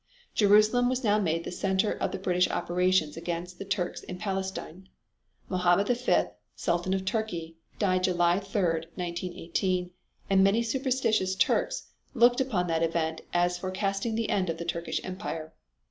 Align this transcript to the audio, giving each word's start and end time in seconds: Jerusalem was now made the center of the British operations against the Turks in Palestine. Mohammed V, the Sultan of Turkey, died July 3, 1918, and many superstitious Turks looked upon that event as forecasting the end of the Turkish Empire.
Jerusalem 0.33 0.89
was 0.89 1.03
now 1.03 1.19
made 1.19 1.43
the 1.43 1.51
center 1.51 1.91
of 1.91 2.11
the 2.11 2.17
British 2.17 2.49
operations 2.49 3.17
against 3.17 3.59
the 3.59 3.65
Turks 3.65 4.01
in 4.01 4.17
Palestine. 4.17 4.89
Mohammed 5.47 5.89
V, 5.89 5.93
the 5.93 6.31
Sultan 6.55 6.95
of 6.95 7.05
Turkey, 7.05 7.57
died 7.77 8.05
July 8.05 8.39
3, 8.39 8.59
1918, 8.63 9.91
and 10.27 10.43
many 10.43 10.63
superstitious 10.63 11.35
Turks 11.35 11.89
looked 12.15 12.41
upon 12.41 12.65
that 12.65 12.81
event 12.81 13.21
as 13.31 13.59
forecasting 13.59 14.15
the 14.15 14.31
end 14.31 14.49
of 14.49 14.57
the 14.57 14.65
Turkish 14.65 14.99
Empire. 15.03 15.53